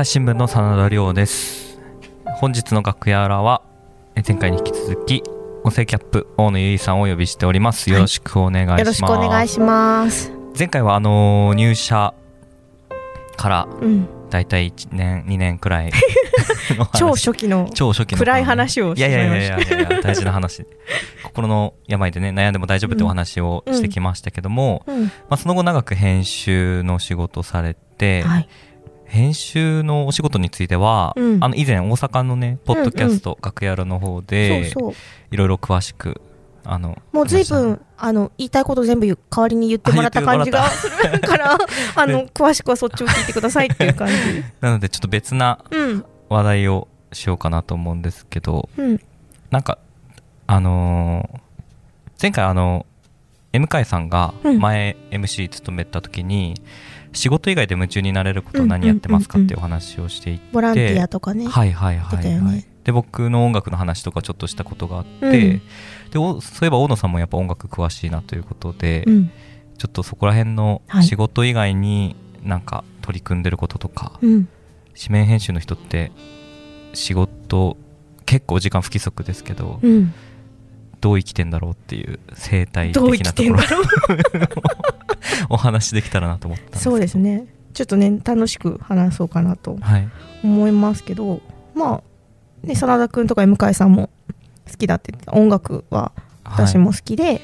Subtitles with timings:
[0.00, 1.78] 朝日新聞の真田亮です。
[2.36, 3.60] 本日の楽屋裏は
[4.16, 5.22] え前回に引き続き
[5.62, 7.90] 音声キャップ大野由依さんをお呼びしております。
[7.90, 10.32] よろしくお願いします、よろしくお願いします。
[10.58, 12.14] 前回はあのー入社
[13.36, 15.92] からうん、だいたい1年2年くらい
[16.96, 20.66] 超初期の超初期の暗い話をいやいやいやいしやいやいや大事な話
[21.24, 28.48] 心の病でね悩んでも大丈夫ってお話をしてきましたけども、うん、まあ、その後長く編集の仕事されて、はい、
[29.10, 31.44] 編集のお仕事については、うん。
[31.44, 34.72] あの以前大阪のねポッドキャスト楽屋裏の方で。
[35.30, 36.20] いろいろ詳しく
[36.64, 41.56] あのもう随分あの言いたいこと全部代わりに言ってもらった感じがするから、
[41.96, 44.14] あの詳しくはそっちを聞いてくださいっていう感じ。
[44.60, 49.00] たなのでちょっと別なうん、話題をしようかなと思うんですけどうん、
[49.50, 49.78] なんか
[50.46, 51.40] あのー
[52.22, 52.84] 前回あの
[53.52, 54.58] M 会さんがうん。
[54.58, 56.54] 前 MC 務めた時に、
[57.12, 61.46] 仕事以外で夢中になれることを何やってますかっていうお話をしていて、ボランティアとかね。
[61.46, 62.66] はいはいはいはい、ね。
[62.84, 65.30] で僕の音楽の話とかちょっとしたことがあって、うん。
[66.10, 69.30] でおそういえば大野さんもやっぱ音楽詳しいなということで、うん、
[69.76, 71.04] ちょっとそこら辺のはい。
[71.04, 74.48] 仕事以外になんか取り組んでることとか、うん、
[74.96, 76.12] 紙面編集の人って
[76.94, 77.76] 仕事
[78.24, 80.14] 結構時間不規則ですけど、うん。
[81.00, 83.58] どう生きてんだろうっていう生態的なところ。
[85.48, 87.46] お話できたらなと思ったそうですね。
[87.72, 90.08] ちょっとね楽しく話そうかなとはい。
[90.42, 91.40] 思いますけど、
[91.74, 92.02] ま
[92.64, 94.10] あね真田君とか向井さんも
[94.70, 96.12] 好きだって音楽は
[96.44, 97.40] 私も好きで、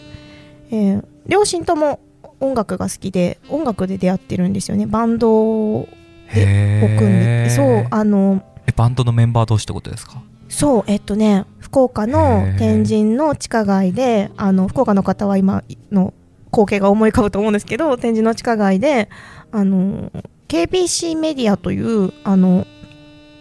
[0.70, 1.98] えー両親とも
[2.38, 4.86] 音楽が好きで音楽で出会ってるんですよね。
[4.86, 5.32] バンド
[5.76, 5.88] を
[6.28, 6.98] へー。
[6.98, 10.22] 組んでてそうあのえバンドのメンバー同士ってことですか？
[10.48, 16.14] そうえっとね福岡の天神の地下街であの福岡の方は今の
[16.56, 19.10] 光景が思い浮かぶと思うんですけど天神の地下街で
[19.52, 20.10] あの
[20.48, 22.66] KBC メディアというあの、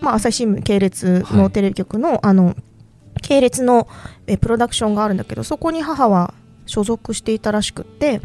[0.02, 2.56] まあ、朝日新聞系列のテレビ局の,、あの
[3.22, 3.88] 系列の
[4.28, 6.34] えプロダクションがあるんだけどそこに母は
[6.66, 8.22] 所属していたらしくって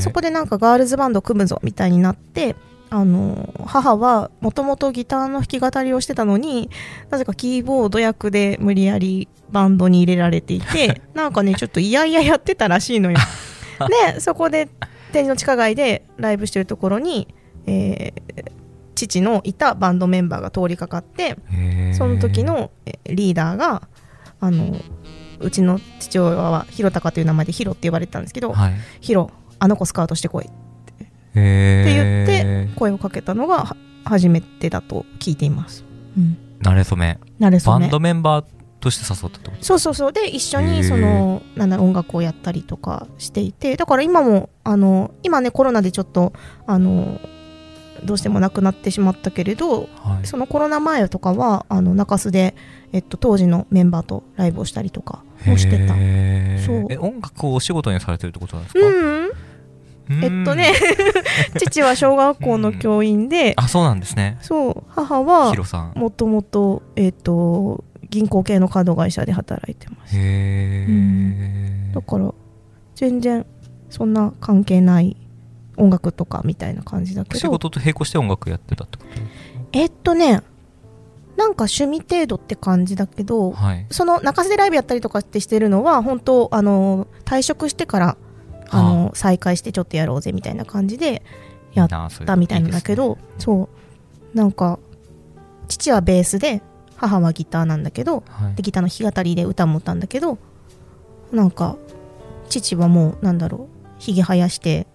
[0.00, 2.56] そこでなんかガールズバンド組むぞみたいになって
[2.88, 6.70] あの母はもともとギターの弾き語りをしてたのに
[7.10, 13.18] なぜかキーボード役で無理やりバンドに入れられていて なんかねちょっといやいややってたらしいのよ。
[14.12, 14.68] でそこで
[15.12, 17.28] 天神の地下街でライブしてるところに、
[17.66, 18.56] えー
[18.96, 21.36] 父のいたバンドメンバーが通りかかって
[21.92, 23.88] その時のえリーダーが
[24.40, 24.74] あの
[25.38, 28.74] うちの父親はひろたかという名前でヒロって呼ばれてたんですけど、はい。
[29.00, 35.84] ヒロあの子スカウトしてこいへって言っーて声をかけたのがは初めてだと聞いています。
[36.16, 37.18] うん、慣れ初め。
[37.38, 37.80] なれそめ。
[37.80, 38.44] バンドメンバー
[38.86, 39.64] として誘ったってこと？
[39.64, 40.12] そうそうそう。
[40.12, 43.76] で一緒にそのなんだ音楽をやったりとかしていて。
[43.76, 46.32] だから今もあの今ねコロナでちょっと
[46.66, 47.20] あの
[48.04, 50.26] どうしてもなくなってしまったけれどはい。
[50.26, 52.54] そのコロナ前とかはあの中洲で、
[52.92, 55.94] えっと、当時のメンバーとライブをしたりとかもしてた。
[56.64, 56.86] そう。
[56.90, 59.30] え音楽をお仕事にされてるってことなんですか、うん。
[60.22, 60.72] えっとね
[61.58, 63.54] 父は小学校の教員で。
[63.56, 64.38] あそうなんですね。
[64.40, 64.82] そう。
[64.88, 65.92] 母はヒロさん。
[65.96, 70.16] もともと,、えっと銀行系のカード会社で働いてます。
[70.16, 72.32] へえ、だから
[72.94, 73.46] 全然
[73.90, 75.16] そんな関係ない
[75.76, 77.38] 音楽とかみたいな感じだけど。
[77.38, 79.20] 仕事と並行して音楽やってたってこと？
[79.72, 80.42] えっとね
[81.36, 83.86] なんか趣味程度って感じだけどはい。
[83.90, 88.16] その中洲でライブやったりとかってしてるのは本当あの退職してから
[88.70, 91.22] あの、再開してちょっとやろうぜみたいな感じで
[91.74, 93.68] やったみたいなんだけどそ
[94.34, 94.36] う。
[94.36, 94.78] なんか
[95.68, 96.62] 父はベースで
[96.96, 98.54] 母はギターなんだけどはい。
[98.54, 100.38] でギターの弾き語りで歌も歌うんだけど
[101.32, 101.76] なんか
[102.48, 104.86] 父はもうなんだろうひげ生やして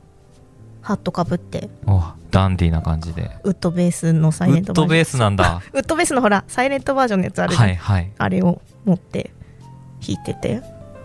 [0.82, 2.02] ハットかぶってお
[2.32, 3.30] ダンディーな感じで。
[3.44, 4.86] ウッドベースのサイレントバージョン。
[4.86, 5.62] ウッドベースなんだ。
[5.74, 8.12] ウッドベースのほらサイレントバージョンのやつあるじゃん、はいはい。
[8.18, 9.32] あれを持って
[10.02, 10.62] 弾いてて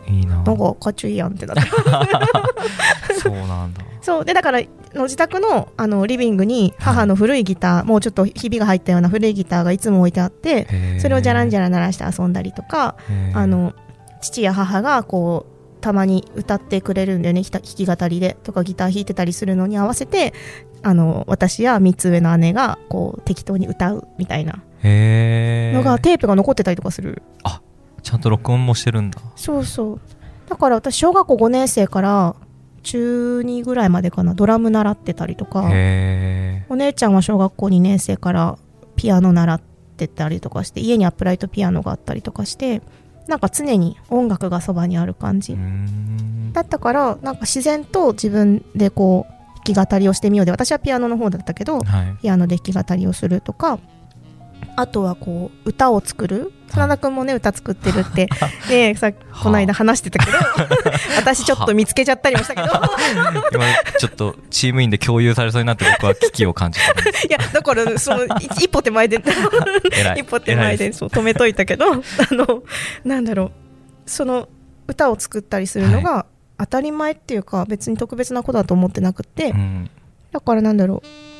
[0.08, 0.37] いいな。
[0.37, 1.62] なんかかっちょいいやんってなって
[3.20, 3.82] そうなんだ。
[4.00, 4.25] そう。
[4.25, 4.61] でだから
[4.94, 10.67] の自宅のあのリビングに母の古いギター、もうちょっとひびが入ったような古いギターがいつも置いてあって
[11.00, 12.97] それをじゃらんじゃゃら鳴らして遊んだりとか
[13.35, 13.75] あの
[14.20, 17.43] 父や母がこうたまに歌ってくれるんだよね。
[17.43, 20.32] 弾き語りでとかギター弾いてたりするのに合わせて
[20.82, 27.23] あの私や3つ上の姉がこう適当に歌うみたいなへえのがテープが残ってたりとかする
[28.06, 29.20] ちゃんと録音もしてるんだ。
[29.35, 30.00] そうそう。
[30.49, 32.37] だから私小学校5年生から
[32.85, 35.64] 中2ぐらいまでかなドラム習ってたりとか。
[35.64, 38.58] お姉ちゃんは小学校2年生から
[38.94, 39.61] ピアノ習っ
[39.97, 42.81] てたりとかして家にアップライトピアノがあったりとかして
[43.26, 45.58] なんか常に音楽がそばにある感じ、
[46.53, 49.32] だったからなんか自然と自分でこう
[49.69, 52.17] 弾き語りをしてみようで私はピアノの方だったけどはい。
[52.23, 53.81] ピアノで弾き語りをするとか
[54.76, 56.52] あとはこう歌を作る？
[56.69, 58.28] 真田君もね歌作ってるって。
[58.69, 60.37] ねさこの間話してたけど。
[61.17, 62.69] 私ちょっと見つけちゃったりもしたけど。
[63.52, 63.64] 今
[63.99, 67.26] ちょっとチームインで共有されそうになって僕は危機を感じてるんです。
[67.26, 69.23] いやだからそのい一歩手前で。
[70.17, 71.93] 一歩手前でそう止めといたけど。
[71.94, 71.99] あ
[72.32, 72.62] の
[73.05, 73.52] なんだろう。
[74.05, 74.49] その
[74.87, 76.26] 歌を作ったりするのが
[76.58, 79.90] 当たり前っていうか別に特別なことだと思ってなくて、うん。
[80.32, 81.36] だからなんだろう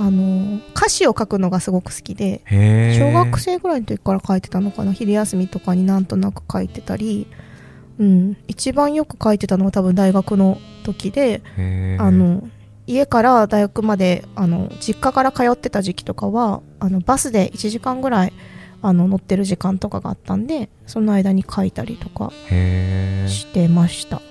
[0.00, 4.92] あの歌詞を書くのがすごく好きで小学生ぐらいの時から書いてたのかな？
[4.92, 7.26] 昼休みとかになんとなく書いてたり、
[7.98, 11.42] うん、一番よく書いてたのは多分大学の時で
[11.98, 12.48] あの
[12.86, 18.32] 家から大学まであの実家から通ってた時期とかはあのバスで1時間ぐらい
[18.80, 22.30] あの乗ってる時間とかがあったんでその間に書いたりとか
[23.26, 24.22] してました。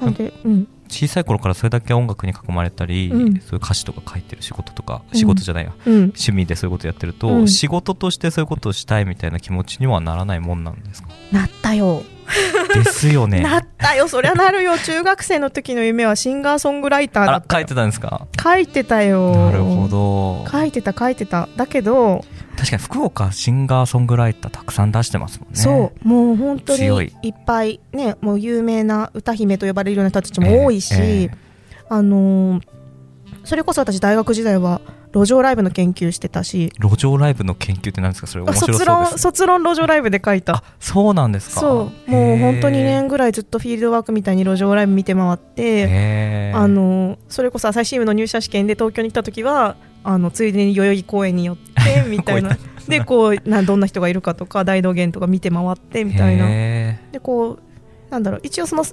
[0.00, 3.40] なんで、うん、小さい頃からそれだけ音楽に囲まれたり、うん。
[3.40, 5.18] そういう歌詞とか書いてる仕事とかうん。
[5.18, 7.48] 仕事じゃないや、うん、趣味でそういうことやってると、うん。
[7.48, 11.08] 仕事としてそういうことをしたいみたいな気持ちにはならないもんなんですか？
[11.32, 12.02] なったよ。
[12.74, 13.40] ですよね。
[13.42, 14.78] なったよ、そりゃなるよ。
[14.78, 18.26] 中学生の時の夢はシンガーソングライターあだった書いてたんですか？
[18.40, 19.34] 書いてたよ。
[19.34, 20.48] なるほど。
[20.50, 21.48] 書いてた書いてた。
[21.56, 22.24] だけど、
[22.60, 25.56] 確かに福岡シンガーソングライターたくさん出してますもんね。
[25.56, 26.84] そう、もう本当に
[27.22, 27.28] い。
[27.30, 31.22] っぱいね、もう有名な歌姫と呼ばれるような人たちも多いし、ええ。
[31.24, 31.30] え
[31.88, 32.62] あのー
[33.42, 34.82] それこそ私大学時代は
[35.14, 38.26] 路上ライブの研究してたし、路上ライブの研究って何ですか？
[38.26, 40.56] それ面あ白そうです卒論、卒論路上ライブで書いた。
[40.56, 40.62] あ。
[40.78, 41.60] そうなんですか？
[41.60, 52.56] そう、もう本当2へ年ぐらいずっとフィールドワークみたいに路上ライブ見て回って、あのそれこそ朝日新聞の入社試験で東京に来た時はあのついでに代々木公園に寄って みたいな。
[52.88, 56.46] でこうなどんな人がいるかとか大道芸とか見て回ってみたいな。
[56.48, 58.84] へでこうなんだろう一応その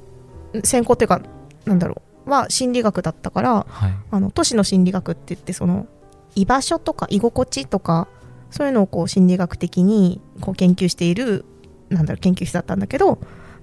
[0.63, 1.21] 専攻っていうか
[1.65, 3.93] なんだろうは心理学だったからーはい。
[4.11, 5.87] あの都市の心理学って言ってその
[6.35, 8.07] 居場所とか居心地とか
[8.51, 11.45] そういうのをこう心理学的にこう研究している
[11.89, 13.17] なんだろう研究室だったんだけど、ま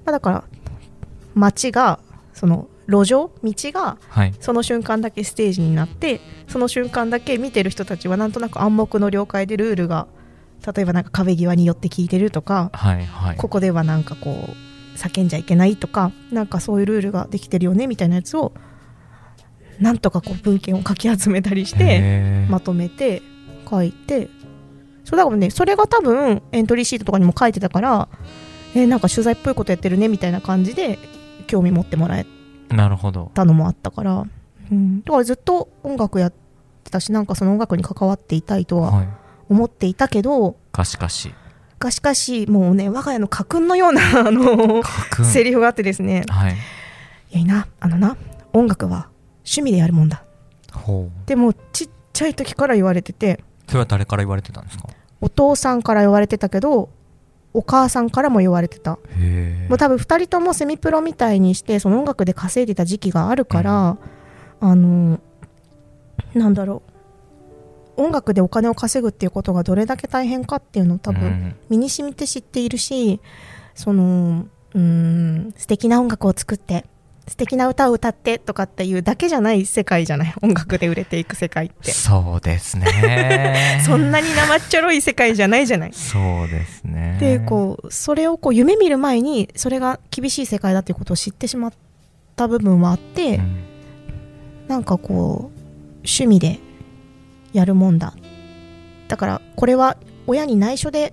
[0.06, 0.44] あ、だから
[1.34, 2.00] 街が
[2.32, 4.34] その路上道がはい。
[4.40, 10.06] その瞬間だけステージになってその瞬間だけ見てる人たちはなんとなく暗黙の了解でルールが
[10.74, 13.36] 例えばなんか壁際に寄って聞いてるとかはいはい。
[13.36, 18.52] ここではなんかこう叫んじゃいけないとかなんかそういうルールができてるよねみたいなやつを
[19.80, 23.22] なんとかこう文献をかき集めたりしてまとめて
[23.68, 24.28] 書いて
[25.04, 28.08] そうだからねそれが多分エントリーシートとかにも書いてたから
[28.74, 30.98] えーなんか取材っぽいことやってるねみたいな感じで
[31.48, 32.26] 興味持ってもらえ
[32.76, 33.30] なるほど。
[33.34, 34.24] たのもあったから、
[34.70, 36.32] うん、だからずっと音楽やっ
[36.84, 39.08] てたしなんかその音楽に関わっていたいとははい。
[39.48, 41.34] 思っていたけどがしかし。
[41.78, 44.82] がしかしもうね我が家の家訓のようなあの
[45.24, 46.24] セリフがあってですね。
[46.28, 46.56] はい。
[47.32, 47.66] いやな。
[47.80, 48.16] あのな
[48.54, 50.24] 音楽は趣味でやるもんだ。
[50.72, 51.28] ほう。
[51.28, 54.88] でもちっちゃい時から言われててそれは誰から言われてたんですか？
[55.20, 56.88] お父さんから言われてたけど
[57.54, 58.98] お母さんからも言われてた。
[59.68, 63.96] もう多分2人ともセミプロみたいにしてその音楽で稼いでた時期があるから、
[64.60, 65.20] あの
[66.34, 66.94] なんだろう。
[67.96, 73.20] 音楽でお金を稼ぐっていうことがどれだけ大変かっていうのを多分身に染みて知っているし
[73.76, 76.86] そのうーん素敵な音楽を作って
[77.26, 80.34] 素敵な歌を歌ってとかっていうだけじゃない世界じゃない？
[80.42, 81.90] 音楽で売れていく世界って。
[81.90, 83.80] そうですね。
[83.86, 85.92] そんなに生っちょろい世界じゃないじゃない？
[85.92, 87.16] そうですね。
[87.20, 91.72] でこうそれをこう夢見る前にそれが厳しい世界だっていうことを知ってしまっ
[92.36, 93.64] た部分はあって、うん。
[94.68, 95.58] なんかこう
[95.98, 96.58] 趣味で
[97.52, 98.14] やるもんだ。
[99.08, 101.12] だからこれは親に内緒で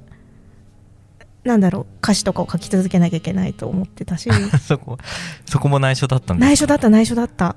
[1.43, 4.29] なんだろう歌詞とかを書き続けなきゃいけないと思ってたし。
[4.67, 4.98] そこ
[5.45, 7.55] そこも内緒だったんです内緒だった内緒だった。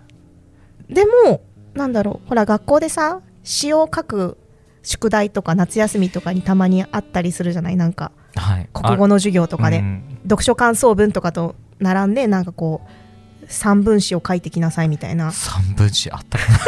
[0.89, 1.43] でも
[1.75, 4.39] なんだろうほら学校でさ詩を書く
[4.83, 7.77] 宿題とか夏休みとかにたまにあったりするじゃない？
[7.77, 8.69] なんかはい。
[8.73, 10.03] 国語の授業とかで、うん。
[10.25, 16.59] 読書感想文とかと並んでなんかこう三分詩を書いてきなさいみたいな、三分詞あったかな。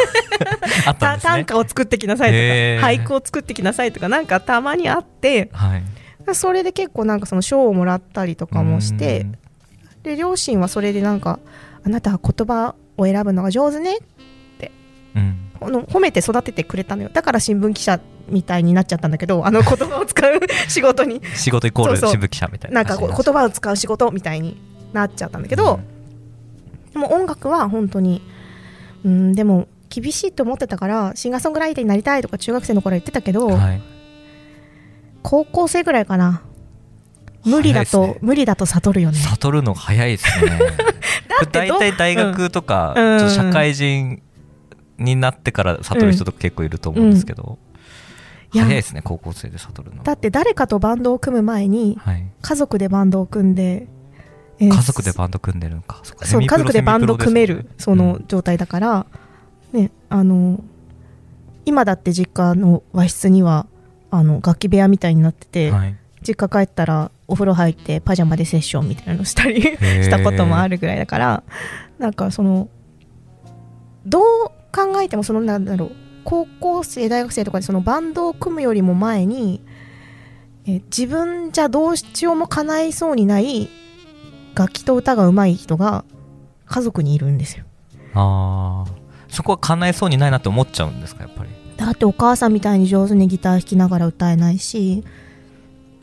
[0.85, 1.31] あったんたですね。
[1.31, 2.37] 短歌を作ってきなさいとか。
[2.37, 2.85] へー。
[2.99, 5.49] 俳句を作ってきなさいとかなんかたまにあって。
[5.53, 5.83] はい
[6.33, 9.37] それで結構なんかその賞をもらったりとかもしてうん。
[10.03, 11.39] で両親はそれでなんか
[11.83, 13.99] あなたは言葉を選ぶのが上手ね
[15.15, 15.35] うん。
[15.59, 17.09] この褒めて育ててくれたのよ。
[17.11, 21.21] だから新聞記者みたいになっちゃったんだけどあの言葉を使う 仕事に。
[21.35, 24.61] 仕事イコール新聞記者みたいななんか言葉を使う仕事みたいに
[24.93, 25.79] なっちゃったんだけど、
[26.93, 28.21] でも音楽は本当に
[29.03, 33.81] うんでも厳しいと思ってたからシンガーソングライターになりたいとか中学生の頃は言ってたけど、はい
[35.27, 36.41] 高校生ぐらいかな。
[37.43, 38.17] 無理だと、ね。
[38.21, 39.17] 無理だと悟るよね。
[39.17, 40.57] 悟るのが早いですね。
[41.51, 43.29] 大体大学とか、うん。
[43.29, 44.21] 社会人
[44.97, 47.59] になってから悟る人とか結構いると思うんですけど、
[48.53, 48.63] いいや。
[48.63, 50.03] 早いですね高校生で悟るの。
[50.03, 52.25] だって誰かとバンドを組む前にはい。
[52.41, 53.87] 家族でバンドを組んで、
[54.59, 55.99] えー家族でバンド組んでるのか。
[56.03, 59.05] そう家族でバンド組めるセミプロですその状態だから、
[59.73, 60.63] ねあの
[61.65, 63.67] 今だって実家の和室には
[64.11, 65.95] あの楽器部屋みたいになってて、うんはい。
[66.23, 70.03] 実家帰ったらお風呂入ってパジャマでセッションみたいなのしたりー。
[70.03, 71.43] したこともあるぐらいだから
[71.99, 72.69] なんかその
[74.05, 74.23] どう
[74.73, 75.91] 考えてもそのなんだろう
[76.23, 79.61] 高校生大学生とかでそのバンドを組むよりも前に
[80.65, 83.69] え自分じゃどうしようも叶いそうにない
[84.55, 86.03] 楽器と歌が上手い人が
[86.65, 87.63] 家族にいるんですよ。
[88.15, 88.91] ああ
[89.29, 91.49] そこは叶えそうにないなって思っちゃうんですかやっぱり？
[91.77, 95.03] だってお母さんみたいに上手にギター弾きながら歌えないし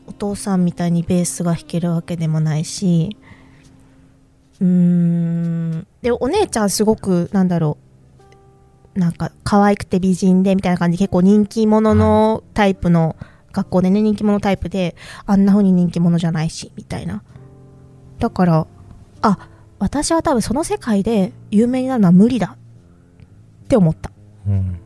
[0.07, 3.17] お父さんみたいにベースが弾けるわけでもないし
[4.61, 13.17] うーんでお姉ちゃんすごくなんだろうなんか可愛くて美人でみたいな感じで結構人気者のタイプの、
[13.51, 17.23] 学校でね人気者タイプであんな風に人気者じゃないしみたいな。
[18.19, 18.67] だから
[19.21, 22.57] あ私は多分その世界で有名になるのは無理だ
[23.63, 24.11] って思った。
[24.47, 24.79] うん。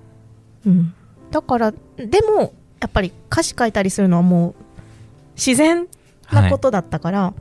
[0.65, 0.93] うん、
[1.31, 4.55] だからでもやっぱり歌詞書いたりするのはもう
[5.35, 5.87] 自然
[6.31, 7.33] なことだったから、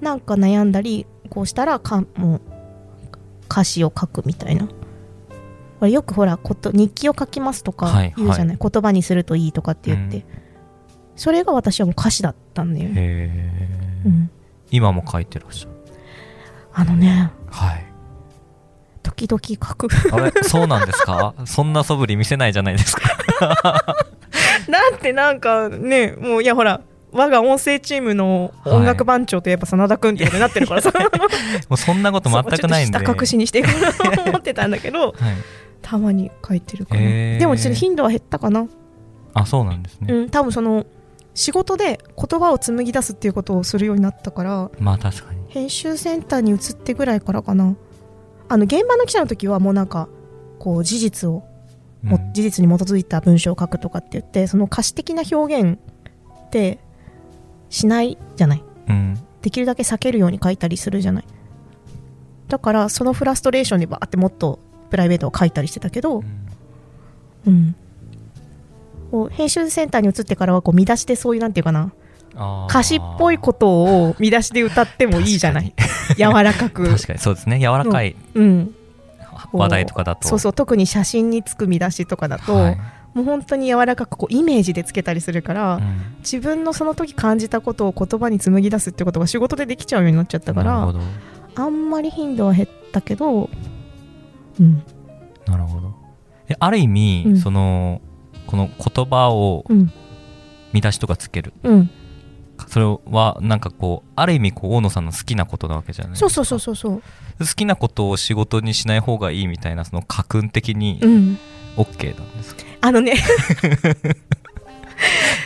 [0.00, 2.40] なんか悩んだりこうしたらかもう
[3.46, 4.68] 歌詞を書くみたいな。
[5.88, 10.24] よくほらこと日記を書きますとかはい言うじゃない、言葉にするといいとかって言って、うん。
[11.16, 14.30] それが私はもう歌詞だったんだよね、うん、
[14.70, 15.74] 今も書いてらっしゃる。
[16.74, 17.89] あのねはい
[19.02, 19.88] 時々書く。
[20.12, 20.32] あれ？
[20.42, 21.34] そうなんですか？
[21.46, 23.02] そんな素振り見せないじゃないですか。
[23.40, 23.66] だ
[24.94, 26.80] ってなんかねもういやほら
[27.12, 30.92] 我が音声チームの音楽番長といえば真田君ってことになってるからさ。
[31.68, 32.98] もうそんなこと全くないんで。
[32.98, 33.68] 下隠しにしていこ
[34.12, 35.12] うと思ってたんだけどはい、
[35.82, 37.38] たまに書いてるかな、へー。
[37.38, 38.68] でもちょっと頻度は減ったかな、
[39.34, 40.86] あそうなんですね、うん多分その
[41.34, 45.40] 仕事で言葉を紡ぎ出すっていうことをするようになったからまあ確かに。
[45.48, 47.74] 編集センターに移ってぐらいからかな
[48.50, 50.08] あの現場の記者の時はもうなんか
[50.58, 51.44] こう事実を、
[52.02, 55.78] もうん事実に基づいた文章を書くとかって言ってその歌詞的な表現
[56.46, 56.80] って
[57.68, 58.64] しないじゃない。
[58.88, 59.18] うん。
[59.40, 61.24] できるだけ避けるように書いたりするじゃない。
[62.48, 64.58] だからそのフラストレーションでバーってもっと
[64.90, 66.24] プライベートを書いたりしてたけどう、ん。
[67.46, 67.74] うん、
[69.12, 71.92] こう編集センターに移ってからはこう見出しでそういうなんていうかな
[72.34, 75.74] 歌詞っぽいことを見出しで歌ってもいいじゃない？
[76.16, 76.88] 柔らかく。
[76.88, 77.58] 確かにそうですね。
[77.58, 78.74] 柔らかいうん、
[79.52, 80.26] 話題とかだと。
[80.26, 80.52] そうそう。
[80.52, 82.78] 特に写真につく見出しとかだと、はい。
[83.14, 86.16] もう本当に柔らかくこうイメージでつけたりするから、うん。
[86.20, 90.92] 自分のその時感じたことを言葉に紡ぎ出すってことが仕事でできちゃうようになっちゃったから
[91.56, 93.50] あんまり頻度は減ったけど
[94.60, 94.82] うん。
[95.46, 95.92] なるほど。
[96.48, 97.38] えある意味、うん。
[97.38, 98.00] その
[98.46, 99.92] この言葉をうん。
[100.72, 101.52] 見出しとかつける。
[101.64, 101.90] うん
[102.70, 106.30] それはなんかこうある意味こう大野さんの好きなことなわけじゃないですか。
[106.30, 107.02] そうそうそうそうそう。
[107.40, 111.38] 好きなことを仕事にしない方がいいみたいなその家訓的にうん。
[111.76, 113.14] OK なんですか、あのね。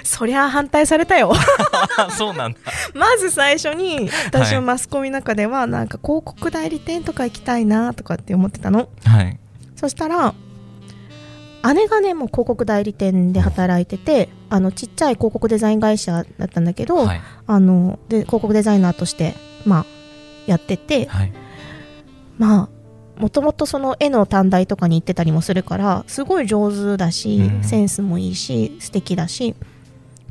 [0.02, 1.32] そりゃ反対されたよ。
[2.16, 2.58] そうなんだ。
[2.92, 8.88] まず最初に私のマスコミの中ではなんか広告代理店とか行きたいなとかって思ってたの。
[9.04, 9.38] はい。
[9.76, 10.34] そしたら
[11.72, 17.20] 姉がねもう広告代理店で働いててあのちっちゃい広告デザイン会社だったんだけど、はい。
[17.46, 19.86] あので広告デザイナーとしてまあ
[20.46, 21.32] やっててはい。
[22.36, 27.64] まあもともとその絵の短大とかに行ってたりもするからすごい上手だし、うん。
[27.64, 29.54] センスもいいし素敵だし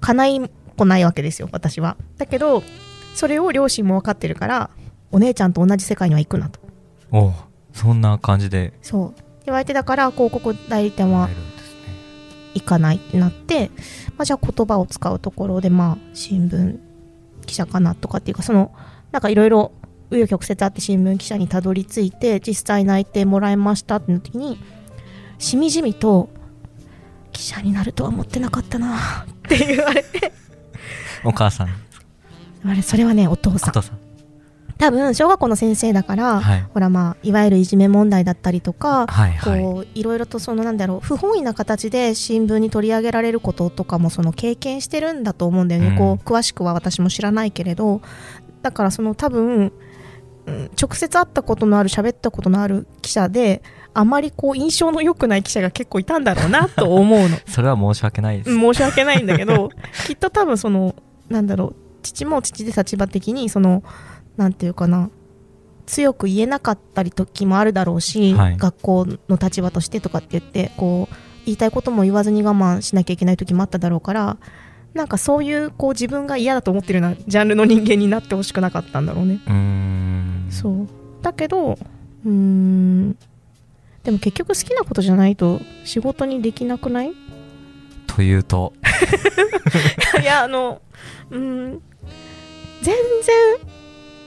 [0.02, 1.98] 叶いこないわけですよ私は。
[2.18, 2.62] だけど
[3.16, 4.70] それを両親も分かってるから
[5.12, 6.60] お姉ちゃんと同じ世界には行くなと。
[7.12, 7.34] おう
[7.74, 8.74] そんな感じで。
[8.82, 11.30] そう言われてだから広告代理店は
[12.54, 13.72] 行かないってなって、
[14.18, 16.80] まあ、じゃあ言葉を使うところでまあ新聞
[17.46, 18.74] 記者かなとかっていうかその
[19.12, 19.72] なんかいろいろ
[20.12, 24.60] 紆余曲折あって新聞記者にたどり着いて実際内定もらいましたってなった時に
[25.40, 26.30] しみじみと
[27.32, 30.32] 記者になるとは思ってなかったなって言われて。
[31.26, 33.70] お母さん言われそれはねお父さん。
[33.70, 34.02] お父さん
[34.77, 36.65] 多分小学校の先生だから、はい。
[36.74, 39.62] ほらまあいわゆるいじめ問題だったりとか、はいはい。
[39.62, 45.98] こういろいろとそのなんだろう不本意な形で新聞に取り上げられることとかもその経験してるんだと思うんだよね、うん。
[45.98, 48.01] こう詳しくは私も知らないけれど。
[48.62, 49.74] だからその多分、
[50.46, 53.63] うん直接会ったことのある喋ったことのある記者で
[53.94, 57.38] あまりこう印象の良くない記者が結構いたんだろうなと思うの。
[57.48, 59.70] それは申し訳ないです、うん申し訳ないんだけど
[60.06, 60.96] きっと多分その
[61.30, 63.84] なんだろう父も父で立場的にその
[64.38, 65.10] なんていうかな。
[65.86, 68.58] 強く言えなかったり時もあるだろうし、はい。
[68.58, 74.38] 学校の立場としてとかって言ってこう言いたいことも言わずに我慢しなきゃいけない時もあっただろうから
[74.94, 79.42] なんかそういうこう自分が嫌だと思ってるようなジャンルの人間になってほしくなかったんだろうね。
[80.50, 80.88] うそう。
[81.22, 83.18] だけどうーん。
[84.06, 87.10] でも結局好きなことじゃないと仕事にできなくない？
[87.10, 87.13] い
[88.08, 88.72] というと。
[90.24, 90.82] やあの
[91.30, 91.40] うー
[91.75, 91.82] ん。
[92.82, 93.36] 全然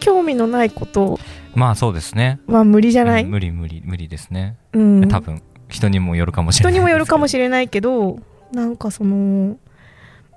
[0.06, 1.18] 興味のないこと
[1.56, 2.38] まあそうですね。
[2.46, 8.20] は無理じゃない、うん無理無理無理ですね、うん、多分人にもよるかもしれない人にもよるかもししれないけど
[8.52, 9.58] なんかその、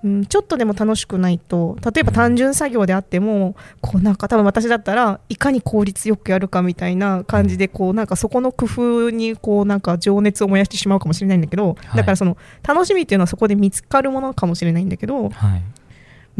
[0.03, 11.97] うん、ちょっとでも楽しくないと例えば単純作業であってもこうなんか多分私だったらいかに効率よくやるかみたいな感じでこうなんかそこの工夫にこうなんか情熱を燃やしてしまうかもしれないんだけど、はい。
[11.97, 15.63] だからその楽しみっていうのはそこで見つかるものかもしれないんだけどはい。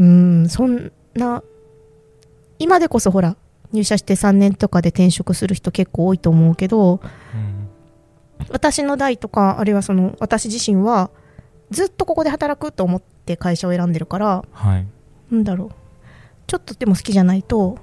[0.00, 1.42] うんそんな
[2.60, 3.36] 今でこそほら
[3.72, 7.00] 入社して3年とかで転職する人結構多いと思うけど
[7.34, 7.68] うん。
[8.50, 11.10] 私の代とかあるいはその私自身は
[11.70, 14.86] ずっとここで働くと思って会社を選んでるからはい。
[15.30, 15.70] なんだろう。
[16.46, 17.78] ちょっとでも好きじゃないと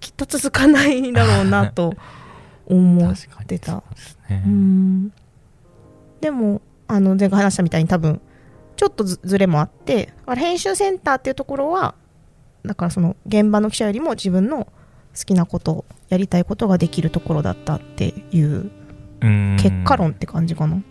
[0.00, 1.94] きっと続かないだろうなと
[2.66, 3.14] 思っ
[3.46, 3.82] てた。
[3.94, 4.42] ですね。
[4.46, 5.12] うん。
[6.20, 8.20] でもあの前回話したみたいに多分
[8.76, 11.94] ちょっとずずれもあって編集センターっていうところは
[12.66, 14.70] だからその現場の記者よりも自分の好
[15.24, 18.70] きなことやりたいことができるところだったっていう
[19.20, 20.82] 結果論って感じかな。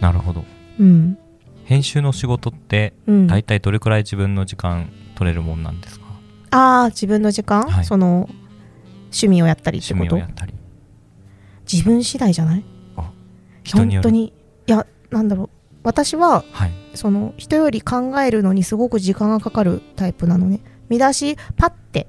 [0.00, 0.44] なるほど。
[0.78, 1.18] うん。
[1.64, 3.26] 編集の仕事ってうん。
[3.26, 6.06] 大体どれくらい自分の時間取れるもんなんですか？
[6.50, 7.84] ああ自分の時間、はい。
[7.84, 8.28] その
[9.06, 10.16] 趣味をやったりって趣こと？
[10.16, 10.54] 味をやったり。
[11.70, 12.64] 自分次第じゃない？
[13.74, 14.32] 本当に。
[14.66, 15.50] いやなんだろう。
[15.82, 20.60] 私ははいその人より考えるのにすごく時間がかかるタイプなのね。
[20.88, 22.08] 見出しパッて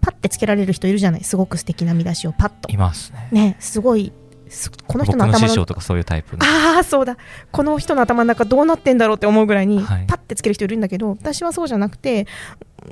[0.00, 1.24] パッてつけられる人いるじゃない？
[1.24, 2.70] すごく素敵な見出しをパッと。
[2.70, 3.28] いますね。
[3.32, 4.12] ねすごい
[4.48, 6.44] すこの人僕のの頭の師匠とかそういうタイプの。
[6.44, 7.16] ああそうだ。
[7.50, 10.06] この人の頭の中どうなってんだろうって思うぐらいにはい。
[10.06, 12.26] パッてつける人いるんだけど、私はそうじゃなくて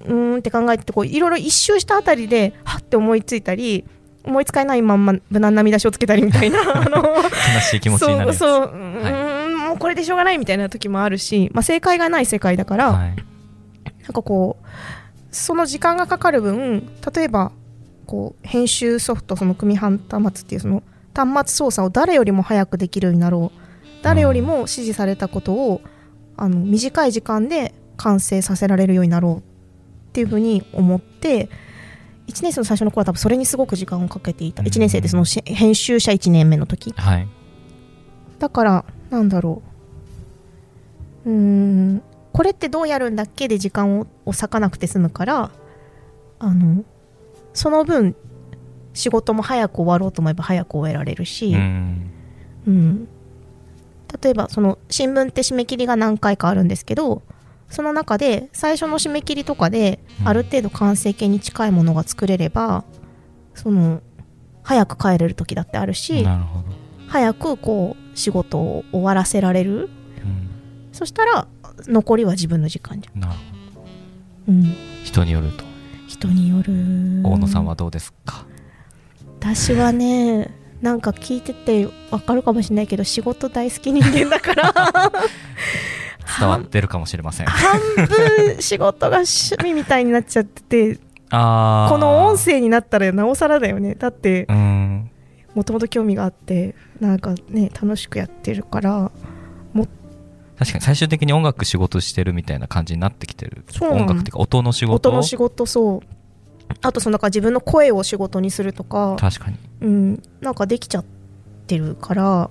[0.06, 3.84] うーんって考えててこういろいろ一周したあたりではって思いついたり
[4.24, 7.22] 思いつかないまんま無難な見出しをつけたりみたいな あの悲
[7.60, 9.00] しい気持ちになるそうそううーん、も
[9.78, 13.16] うこれでしょうがないみたいな時もあるし、まあ、正解がない世界だから、はい。
[14.02, 14.66] なんかこう
[15.30, 17.52] その時間がかかる分例えば
[18.06, 20.82] こう編集ソフトその組版端末っていうその
[21.14, 23.58] 端末操作を誰よりも早くできるようになろう。
[24.02, 25.82] 誰よりも指示されたことを
[26.36, 29.38] あの短い時間で完成させられるようになろう。
[29.38, 31.50] っていうふうに思って
[32.28, 34.62] 1年生の最初の頃は多分それにすごく時間をかけていた。
[34.62, 34.68] うん。
[34.68, 36.94] 1年生でそのし編集者1年目の時。
[36.96, 37.28] はい。
[38.38, 39.62] だからなんだろ
[41.24, 41.30] う。
[41.30, 42.02] うーん。
[42.32, 45.50] これってどうやるんだっけで時間をを割かなくて済むから
[46.38, 46.84] あの
[47.52, 48.14] その分
[48.94, 52.10] 仕事も早く終わろうと思えば早く終えられるし、うん。
[52.66, 53.08] うん、
[54.22, 57.22] 例えばその新聞って締め切りが何回かあるんですけど
[57.70, 60.28] その中で最初の締め切りとかでうん。
[60.28, 62.84] ある程度完成形に近いものが作れれば
[63.54, 64.02] その
[64.62, 66.26] 早く帰れる時だってあるし
[67.08, 69.88] 早くこう仕事を終わらせられる？
[70.22, 70.48] うん。
[70.92, 71.46] そしたら
[71.86, 74.68] 残りは自分の時間じなるほゃん、うん、ど
[75.04, 75.64] 人によると。
[76.08, 76.72] 人による。
[77.24, 78.44] 大野さんはどうですか？
[79.40, 80.52] 私はね
[80.82, 84.72] なんか聞いててわかるかもしれないけど仕事大好き人間だから。
[86.40, 87.46] 伝わってるかもしれません。
[87.46, 90.62] 半分仕事が趣味みたいになっちゃって
[90.94, 91.00] て
[91.30, 91.92] あー。
[91.92, 93.94] この音声になったらなおさらだよね。
[93.94, 95.10] だってうん。
[95.54, 99.10] もともと興味があってなんかね楽しくやってるから
[100.58, 103.64] 確かに最終的に音楽仕事してるみたいな感じになってきてる。
[103.80, 105.10] 音楽っていうか音の仕事？
[105.10, 106.00] 音の仕事そう。
[106.82, 109.56] あとそのなんか自分の声を仕事にするとか確かに。
[109.80, 111.04] うん、なんかできちゃっ
[111.68, 112.50] てるから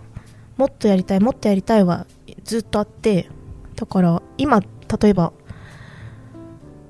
[0.55, 2.07] もっとやりたいもっとやりたいは
[2.45, 3.29] ずっとあって
[3.75, 5.33] だから今例えば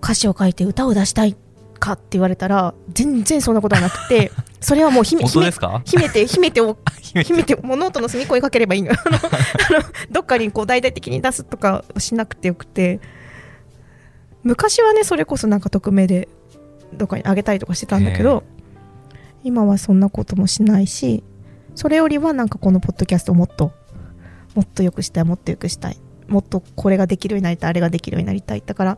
[0.02, 1.36] 歌詞を書いて歌を出したい
[1.80, 5.82] かって言われたら全然そんなことはなくて それはもう秘めすか？
[5.86, 7.56] 秘めて秘めてお 秘めて。
[7.56, 8.92] もうノートの隅っこに書ければいいの。
[8.94, 13.00] あのあのどっかにこう大々的に出すとかしなくてよくて。
[14.44, 16.30] 昔はねそれこそなんか匿名で
[16.94, 18.44] どっかにあげたりとかしてたんだけど
[19.44, 21.22] 今はそんなこともしないし
[21.76, 23.74] それよりはなんかこのポッドキャストをもっと
[24.56, 25.98] もっと良くしたいもっと良くしたい
[26.30, 28.64] もっとこれができるようになりたいあれができるようになりたい。
[28.66, 28.98] だから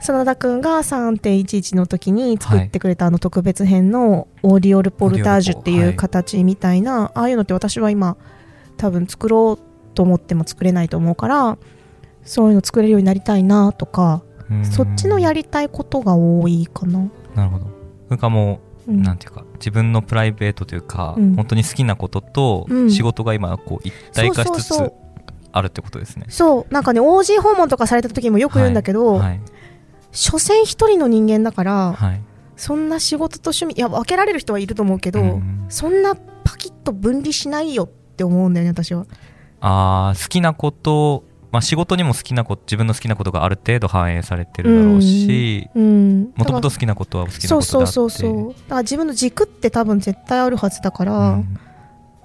[0.00, 8.16] 真田君が3.11の時に作ってくれたあの特別編のオーディオルポルタージュっていう形みたいな、ああいうのって私は今
[8.76, 11.58] 多分作ろうと思っても作れないと思うから
[12.22, 17.08] そういうの作れるようになりたいなとかうんそっちのやりたいことが多いかな。
[17.34, 17.66] なるほど。
[18.08, 21.36] それかもううんなんていうか自分のプライベートというか、うん。
[21.36, 22.90] 本当に好きなこととうん。
[22.90, 24.92] 仕事が今こう一体化しつつ
[25.52, 26.26] あるってことですね。
[26.30, 26.74] そう。
[26.74, 29.40] なんかね OG 訪問とかされた時もよく言うんだけど、はい
[30.12, 32.22] 所詮一人の人間だから、はい。
[32.56, 39.06] そんな仕事と趣味いや分けられる人はいると思うけど、うんそんなパキッと分離しないよって思うんだよね私は。
[39.60, 46.32] あー好きなこと、まあ、仕事にも好きなこと自分の好きなことがある程度反映されてるだろうしうん。
[46.34, 47.92] もともと好きなことは好きならことであって。
[47.92, 48.48] そうそうそうそう。
[48.48, 51.58] だから自分の軸って多分絶対あるはずだから、うん。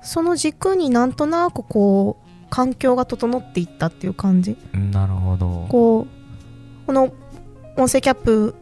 [0.01, 4.57] その軸になんとなくこう環境が整っていったっていう感じ。
[4.73, 5.65] なるほど。
[5.69, 7.13] こうこの
[7.77, 8.55] 音声キャップ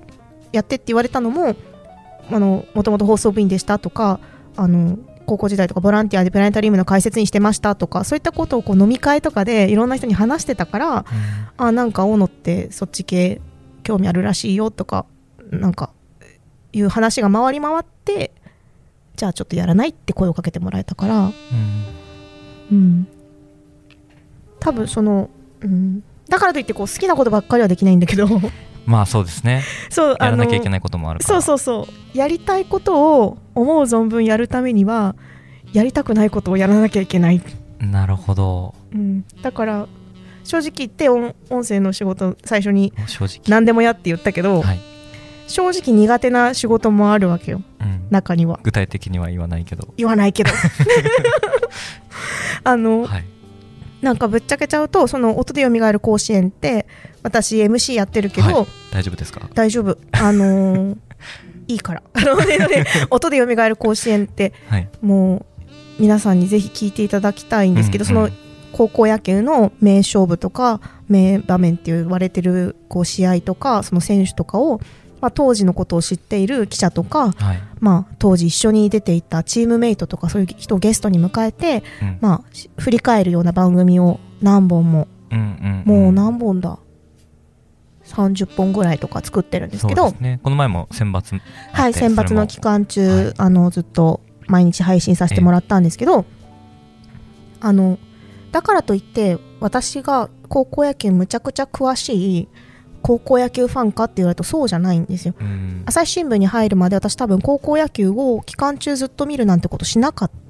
[0.51, 1.55] やってって言われたのも
[2.31, 4.19] あのもともと放送部員でしたとか
[4.55, 11.05] あの高校時代とかボランティアでプラネタリウムの解説にしてましたとかそういったことをこう飲み会とかでいろんな人に話してたから
[11.57, 13.41] あなんか大野ってそっち系
[13.83, 15.05] 興味あるらしいよとか
[15.51, 15.91] なんか
[16.71, 18.31] いう話が回り回って
[19.15, 21.19] じゃあちょっとやらないって声をかけてもらえたから。
[21.25, 21.33] うん。
[22.71, 23.07] うん。
[24.59, 25.29] 多分その、
[25.61, 28.27] うん、だからといってこう好きなことばっかりはできないんだけど
[28.85, 29.63] まあそうですね。
[29.89, 31.41] そうやらなきゃいけいないこともあるから。
[31.41, 32.17] そうそうそう。
[32.17, 35.15] やりたいことを思う存分やるためには
[35.71, 37.41] やりたくないことをやらなきゃいけない、
[37.79, 38.75] なるほど。
[38.93, 39.87] うん、だから
[40.43, 43.41] 正直言って音音声の仕事最初に正直。
[43.47, 44.79] 何でもやって言ったけど、はい、
[45.47, 47.61] 正直苦手な仕事もあるわけよ。
[47.81, 48.59] うん、中には。
[48.63, 49.93] 具体的には言わないけど。
[49.97, 50.51] 言わないけど。
[52.63, 53.25] あの、はい
[54.03, 56.85] なんかぶっちゃけちゃうとその音で蘇る甲子園って
[57.23, 58.67] 私 MC やってるけど、はい。
[58.91, 59.49] 大丈夫ですか？
[59.53, 59.97] 大丈夫。
[60.11, 60.97] あのー
[61.69, 62.03] いいから。
[62.13, 64.89] あのねね音で蘇る甲子園ってはい。
[65.01, 65.45] もう
[65.99, 68.27] 皆さんにぜひ聞いていただきたいんですけど、うんうん。
[68.27, 68.37] その
[68.73, 74.81] 高校野球の名勝負とか名場面って言われてるこう試合とかその選手とかを、
[75.23, 82.17] まあ、当時のことを知っている記者とか、はい、まあ、当時一緒に出ていたチームメイトとかそういう人をゲストに迎えて、うん。
[82.19, 85.07] まあ、し振り返るような番組を何本も。
[85.31, 86.77] うんうんもう何本だ
[88.05, 90.11] ？30本ぐらいとか作ってるんですけど。
[90.19, 90.41] ね。
[90.43, 91.39] この前も選抜
[91.71, 93.33] はい、選抜の期間中、はい。
[93.37, 96.25] あのずっと毎日配信させてもらったんですけど、
[97.61, 97.97] あの
[98.51, 102.49] だからといって私が高校野球むちゃくちゃ詳しい
[103.03, 105.05] 高校野球ファンかって言われるとそうじゃないん。
[105.05, 110.43] ですようん朝日新聞に入るまで私多分高校野球を期間中ずっと見るなんてことしなかった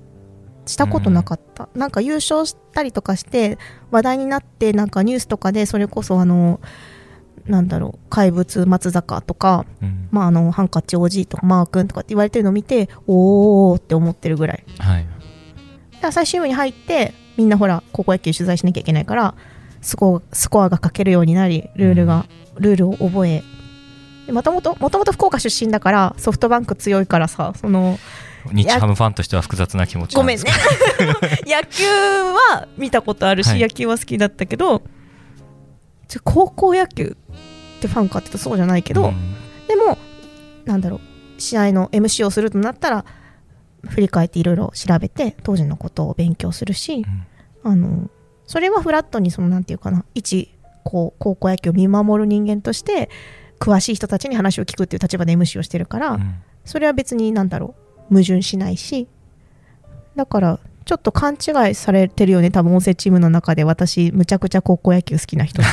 [0.66, 3.58] したことなかった、なんか優勝したりとかして
[3.92, 6.62] 話題になってなんかニュースとかでそれこそあの
[7.46, 10.08] なんだろう怪物松坂とかうん。
[10.12, 14.64] まあ、あのハンカチ OG とかマー君とかって言われてるのを見ておーって思ってるぐらい。
[14.80, 15.08] はい。
[16.00, 19.36] で朝日新聞に入ってみんなほら高校野球取材しなきゃいけないから
[19.82, 23.44] スコアスコアが書けるようになりルールが、ルールを覚え
[24.32, 28.00] もともともともと福岡出身だからソフトバンク強いからさその
[28.52, 30.44] 日ハムファンとしては複雑な気持ちなごめんね。
[31.48, 33.62] 野球は見たことあるし、はい。
[33.62, 34.82] 野球は好きだったけど
[36.24, 37.16] 高校野球
[37.78, 39.36] ってファンかってとそうじゃないけど、うん。
[39.68, 39.98] でも
[40.66, 43.06] なんだろう試合の MC をするとなったら
[43.88, 47.06] 振り返っていろいろ調べて当時のことを勉強するし、
[47.64, 48.10] あの
[48.46, 53.10] それはフラットにそのなんていうかな一こう高校野球を見守る人間として
[53.60, 56.36] 詳しい人たちに話を聞くっていう立場で MC をしてるから、うん。
[56.66, 57.76] それは別になんだろ
[58.10, 59.08] う矛盾しないし
[60.16, 65.72] だからちょっと勘違いされてるよね多分音声チームの中で私むちゃくちゃ高校野球好きな人って。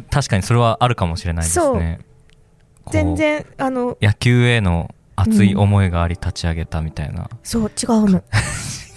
[0.10, 2.00] 確かにそれはあるかもしれないですね。
[2.90, 8.22] 全然あの野球への熱い思いがあり立ち上げたみたいな、そう違うの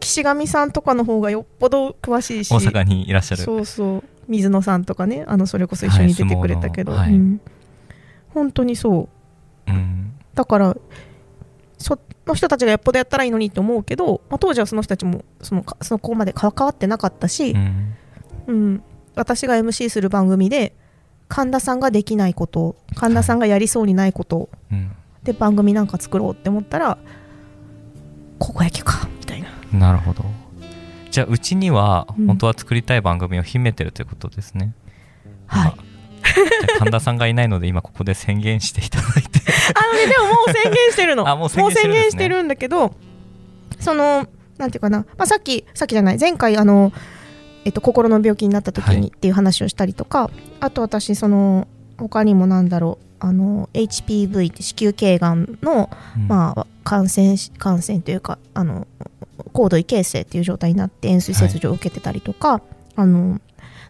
[0.00, 2.52] 岸上さんとかの方がよっぽど詳しいし。
[2.52, 3.42] 大阪にいらっしゃる。
[3.42, 4.04] そうそう。
[4.28, 5.24] 水野さんとかね。
[5.26, 7.40] あのそれこそ一緒に出てくれたけど、はい相撲のうん。
[8.30, 9.08] 本当にそ
[9.66, 9.70] う。
[9.70, 10.12] うん。
[10.34, 10.76] だから
[11.78, 17.96] その人たちがよっぽどやったらいいのにって思うけど、まあ、当時はその人たちもそのかそのここまで関わってなかったしう、ん。
[18.46, 18.82] うん。
[19.14, 20.74] 私が MC する番組で
[21.28, 24.92] 神田さんができないこと神田さんがやりそうにないことうん。
[25.22, 26.98] で番組なんか作ろうって思ったら
[28.38, 29.08] 高校野球か
[29.72, 30.24] ななるほど。
[31.10, 32.26] じゃあうちにはうん。
[32.26, 34.72] 本当は作りたい番組を秘めてるということですね、
[35.46, 35.74] はい。
[36.78, 39.40] 神田さんがいないので今ここで宣言していただいて。
[39.74, 41.26] あのね、でももう宣言してるの。
[41.28, 42.94] あもう宣言してるんだけど、
[43.78, 44.26] その、
[44.58, 46.92] なんていうかな、まあ、さっき、さっきじゃない、前回、あの、
[47.64, 49.00] えっと、心の病気になった時はい。
[49.00, 50.30] にっていう話をしたりとか、
[50.60, 56.28] あと私、その、他にもなんだろう、あの、HPV って子宮頸がんの、うん。
[56.28, 58.86] まあ、感染し、感染というか、あの、
[59.52, 62.62] 高度異形成っていう状態になって、塩水切除を受けてたりとか、
[62.96, 63.40] あの、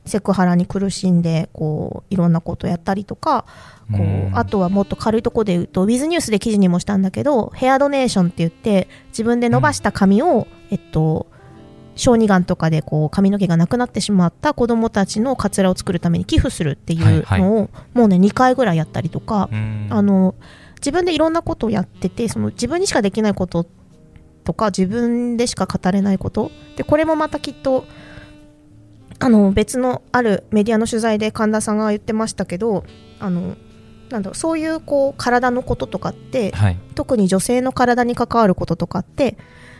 [0.04, 3.44] セクハラに苦しんでこういろんなことやったりとか
[3.90, 4.30] こううん。
[4.34, 11.26] あとはもっと軽いところで言うとウィズニュースで記事にもしたんだけどヘアドネーションって言って自分で伸ばした髪を、えっと
[11.94, 19.88] 小児がんとかでこう髪の毛がなくなってしまった子どもたちのカツラを作るために寄付するっていうはいのをもうね2回ぐらいやったりとか、うん。
[19.90, 20.34] あの
[20.76, 23.66] 自分でいろんなことをやっててその自分にしかできないこと
[24.44, 26.50] とか自分でしか語れないこと。
[26.76, 27.84] でこれもまたきっと
[29.18, 32.84] あの別のあるメディアの取材で神田さんが言ってましたけど
[33.20, 33.56] あの
[34.10, 36.78] なんだろうそういうこう体のこととかってはい。
[36.94, 39.36] 特に女性の体に関わることとかって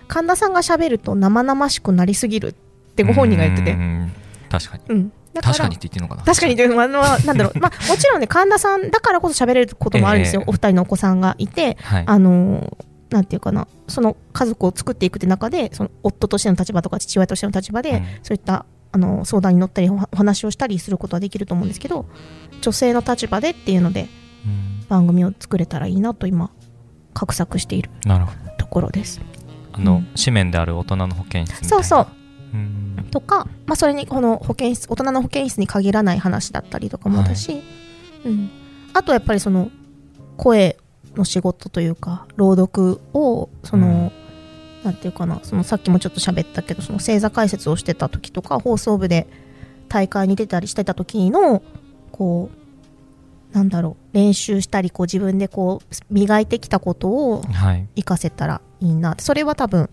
[0.08, 3.72] 神田さんが喋ると生々しくなりすぎるってご本人が言ってて。
[3.72, 4.12] う、ん
[4.50, 4.82] 確かに。
[4.88, 6.22] うん、確かにって言っていいのかな。
[6.22, 10.48] 確かにというのは、あの なんだろう、まあ、もちろんね、神田さんだからこそ喋れることもあるんですよ、 ええ。
[10.48, 12.04] お二人のお子さんがいて、はい。
[12.06, 12.76] あの
[13.12, 18.04] なんていうかな、その家族を作っていくって中で、その夫としての立場とか父親としての立場で、うん。
[18.22, 22.06] そういったあの相談に乗ったり、おお話をしたりすることはできると思うんですけど、
[22.62, 24.08] 女性の立場でっていうので、
[24.46, 24.86] うん。
[24.88, 26.50] 番組を作れたらいいなと今、
[27.14, 27.90] 画策している
[28.58, 29.20] ところです。
[29.72, 30.08] あの、うん。
[30.16, 32.06] 紙面である大人の保健室そうそう。
[32.54, 33.06] うん。
[33.10, 37.62] とか、まあ、それにこの保健室大人の保健室に限らない話だったりとかもだし、
[38.24, 38.50] うん、
[38.94, 39.70] あとやっぱりその
[40.36, 40.76] 声
[41.16, 44.12] の仕事というか朗読をその、
[44.84, 49.26] なんていうかなそのさっきもちょっと喋ったけどその星座解説をしてた時とか放送部で
[49.88, 51.62] 大会に出たりしてた時の
[52.10, 57.86] こうなんだろう練習したりこう自分でこう磨いてきたことをはい。
[57.96, 59.14] 活かせたらいいな。
[59.18, 59.90] それは多分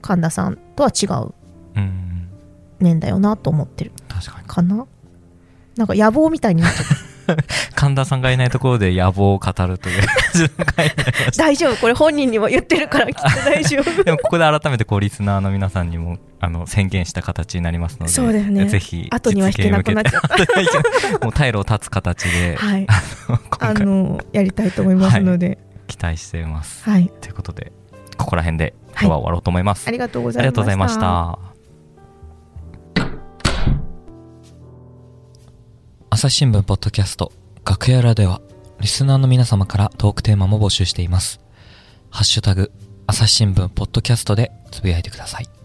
[0.00, 1.34] 神田さんとは違う
[1.76, 2.28] うん
[2.78, 3.92] 年だよなと思ってる。
[4.08, 4.46] 確かに。
[4.46, 4.86] かな？
[5.76, 7.42] なんか野望みたいになっちゃった。
[7.74, 10.02] 神田さんがいないところで野望を語るという
[11.36, 14.04] 大丈夫これ本人にも言ってるからきっと大丈夫。
[14.04, 18.66] でもここで改めてこうリスナーの皆さんにもあの宣言した形になりますのでそうだよね。
[18.66, 20.36] ぜひ後には引けなくなっちゃった。
[21.24, 22.86] もう退路を断つ形で、 はい。
[23.28, 25.58] 今あ回のやりたいと思いますので。
[25.92, 27.70] 期待しています、はい、ということで
[28.16, 31.52] ここら辺で今日は終わろうと思います、ありがとうござあいましたりがとうございました。
[36.10, 37.32] 朝日新聞ポッドキャスト
[37.64, 38.42] 楽屋裏では
[38.82, 41.38] リスナーの皆様からトークテーマも募集しています。
[42.10, 42.72] ハッシュタグ
[43.06, 45.61] 朝日新聞ポッドキャストでつぶやいてください。